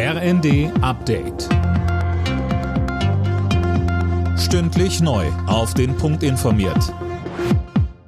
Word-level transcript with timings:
RND 0.00 0.70
Update. 0.80 1.48
Stündlich 4.38 5.00
neu. 5.00 5.26
Auf 5.48 5.74
den 5.74 5.96
Punkt 5.96 6.22
informiert. 6.22 6.94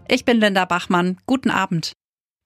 Ich 0.06 0.24
bin 0.24 0.38
Linda 0.38 0.66
Bachmann. 0.66 1.18
Guten 1.26 1.50
Abend. 1.50 1.90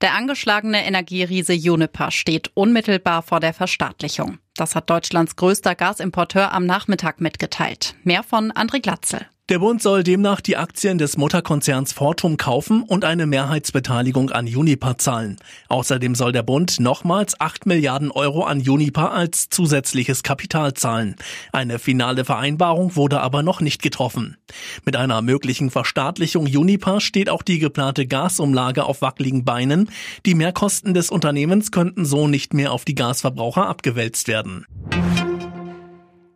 Der 0.01 0.15
angeschlagene 0.15 0.87
Energieriese 0.87 1.53
Juniper 1.53 2.11
steht 2.11 2.53
unmittelbar 2.55 3.21
vor 3.21 3.39
der 3.39 3.53
Verstaatlichung. 3.53 4.39
Das 4.57 4.75
hat 4.75 4.89
Deutschlands 4.89 5.37
größter 5.37 5.75
Gasimporteur 5.75 6.51
am 6.51 6.65
Nachmittag 6.65 7.21
mitgeteilt. 7.21 7.97
Mehr 8.03 8.23
von 8.23 8.51
André 8.51 8.81
Glatzel. 8.81 9.27
Der 9.51 9.59
Bund 9.59 9.83
soll 9.83 10.05
demnach 10.05 10.41
die 10.41 10.57
Aktien 10.57 10.97
des 10.97 11.19
Mutterkonzerns 11.19 11.93
Fortum 11.93 12.39
kaufen 12.39 12.83
und 12.83 13.05
eine 13.05 13.27
Mehrheitsbeteiligung 13.27 14.31
an 14.31 14.47
Uniper 14.47 14.97
zahlen. 14.97 15.37
Außerdem 15.69 16.15
soll 16.15 16.33
der 16.33 16.43
Bund 16.43 16.81
nochmals 16.81 17.39
8 17.39 17.67
Milliarden 17.67 18.11
Euro 18.11 18.45
an 18.45 18.67
Uniper 18.67 19.13
als 19.13 19.51
zusätzliches 19.51 20.23
Kapital 20.23 20.73
zahlen. 20.73 21.17
Eine 21.53 21.79
finale 21.79 22.25
Vereinbarung 22.25 22.97
wurde 22.97 23.21
aber 23.21 23.43
noch 23.43 23.61
nicht 23.61 23.83
getroffen. 23.83 24.39
Mit 24.87 24.97
einer 24.97 25.21
möglichen 25.21 25.71
Verstaatlichung 25.71 26.47
Uniper 26.47 27.03
steht 27.03 27.29
auch 27.29 27.43
die 27.43 27.59
geplante 27.59 28.07
Gasumlage 28.07 28.85
auf 28.85 29.03
wackeligen 29.03 29.45
Beinen. 29.45 29.91
Die 30.25 30.35
Mehrkosten 30.35 30.95
des 30.95 31.11
Unternehmens 31.11 31.71
könnten 31.71 32.07
so 32.07 32.29
nicht 32.29 32.55
mehr 32.55 32.73
auf 32.73 32.87
die 32.87 32.95
Gasverbraucher 32.95 33.69
abgewälzt 33.69 34.27
werden. 34.27 34.65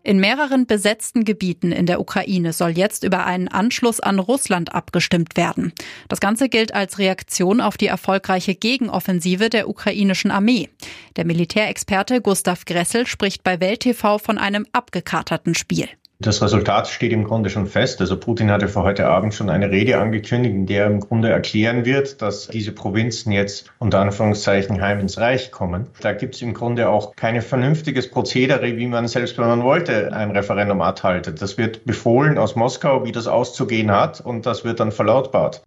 In 0.09 0.21
mehreren 0.21 0.67
besetzten 0.67 1.25
Gebieten 1.25 1.71
in 1.71 1.85
der 1.85 2.01
Ukraine 2.01 2.55
soll 2.55 2.71
jetzt 2.71 3.05
über 3.05 3.27
einen 3.27 3.47
Anschluss 3.47 4.01
an 4.01 4.19
Russland 4.19 4.75
abgestimmt 4.75 5.37
werden. 5.37 5.75
Das 6.09 6.19
Ganze 6.19 6.48
gilt 6.48 6.73
als 6.73 6.98
Reaktion 6.98 7.61
auf 7.61 7.77
die 7.77 7.89
erfolgreiche 7.89 8.55
Gegenoffensive 8.55 9.51
der 9.51 9.69
ukrainischen 9.69 10.31
Armee. 10.31 10.71
Der 11.17 11.27
Militärexperte 11.27 12.23
Gustav 12.23 12.65
Gressel 12.65 13.07
spricht 13.07 13.45
bei 13.45 13.61
Welt 13.61 13.81
TV 13.81 14.17
von 14.17 14.39
einem 14.39 14.65
abgekaterten 14.73 15.55
Spiel. 15.55 15.91
Das 16.21 16.43
Resultat 16.43 16.89
steht 16.89 17.12
im 17.12 17.23
Grunde 17.23 17.48
schon 17.48 17.69
fest. 17.69 18.01
Also 18.01 18.19
Putin 18.19 18.51
hatte 18.51 18.67
für 18.67 18.83
heute 18.83 19.06
Abend 19.06 19.34
schon 19.34 19.48
eine 19.48 19.70
Rede 19.70 19.98
angekündigt, 19.98 20.53
in 20.53 20.67
der 20.67 20.87
er 20.87 20.91
im 20.91 20.98
Grunde 20.98 21.31
erklären 21.31 21.84
wird, 21.84 22.20
dass 22.20 22.48
diese 22.48 22.73
Provinzen 22.73 23.31
jetzt 23.31 23.70
unter 23.79 24.01
Anführungszeichen 24.01 24.81
heim 24.81 24.98
ins 24.98 25.19
Reich 25.19 25.53
kommen. 25.53 25.87
Da 26.01 26.12
gibt 26.12 26.34
es 26.34 26.42
im 26.42 26.55
Grunde 26.55 26.89
auch 26.89 27.15
kein 27.15 27.41
vernünftiges 27.41 28.11
Prozedere, 28.11 28.77
wie 28.77 28.89
man 28.89 29.07
selbst, 29.07 29.39
wenn 29.39 29.47
man 29.47 29.62
wollte, 29.62 30.12
ein 30.12 30.33
Referendum 30.33 30.81
abhaltet. 30.81 31.41
Das 31.41 31.57
wird 31.57 31.84
befohlen 31.84 32.37
aus 32.37 32.57
Moskau, 32.57 33.05
wie 33.05 33.12
das 33.12 33.29
auszugehen 33.29 33.92
hat, 33.92 34.20
und 34.20 34.45
das 34.45 34.64
wird 34.64 34.81
dann 34.81 34.91
verlautbart. 34.91 35.62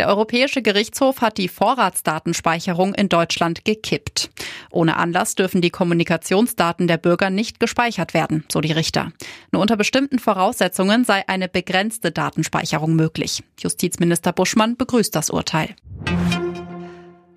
Der 0.00 0.08
Europäische 0.08 0.62
Gerichtshof 0.62 1.20
hat 1.20 1.36
die 1.36 1.48
Vorratsdatenspeicherung 1.48 2.94
in 2.94 3.10
Deutschland 3.10 3.66
gekippt. 3.66 4.30
Ohne 4.70 4.96
Anlass 4.96 5.34
dürfen 5.34 5.60
die 5.60 5.68
Kommunikationsdaten 5.68 6.88
der 6.88 6.96
Bürger 6.96 7.28
nicht 7.28 7.60
gespeichert 7.60 8.14
werden, 8.14 8.44
so 8.50 8.62
die 8.62 8.72
Richter. 8.72 9.12
Nur 9.52 9.60
unter 9.60 9.76
bestimmten 9.76 10.18
Voraussetzungen 10.18 11.04
sei 11.04 11.28
eine 11.28 11.50
begrenzte 11.50 12.12
Datenspeicherung 12.12 12.96
möglich. 12.96 13.42
Justizminister 13.58 14.32
Buschmann 14.32 14.78
begrüßt 14.78 15.14
das 15.14 15.28
Urteil. 15.28 15.76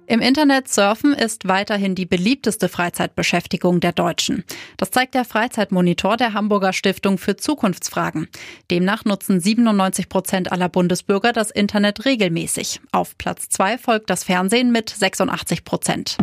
Im 0.06 0.20
Internet 0.20 0.68
surfen 0.68 1.14
ist 1.14 1.48
weiterhin 1.48 1.96
die 1.96 2.06
beliebteste 2.06 2.68
Freizeitbeschäftigung 2.68 3.80
der 3.80 3.94
Deutschen. 3.94 4.44
Das 4.78 4.92
zeigt 4.92 5.16
der 5.16 5.23
Freizeitmonitor 5.23 6.18
der 6.18 6.34
Hamburger 6.34 6.73
Stiftung 6.73 7.18
für 7.18 7.38
Zukunftsfragen. 7.38 8.28
Demnach 8.70 9.06
nutzen 9.06 9.40
97 9.40 10.10
Prozent 10.10 10.52
aller 10.52 10.68
Bundesbürger 10.68 11.32
das 11.32 11.52
Internet 11.52 12.04
regelmäßig. 12.06 12.82
Auf 12.92 13.18
Platz 13.18 13.48
zwei 13.48 13.78
folgt 13.78 14.10
das 14.10 14.26
Fernsehen 14.26 14.72
mit 14.72 14.90
86 14.90 15.64
Prozent. 15.64 16.17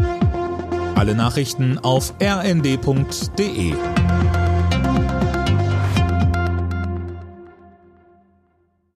Alle 0.94 1.14
Nachrichten 1.14 1.78
auf 1.78 2.12
rnd.de 2.22 3.74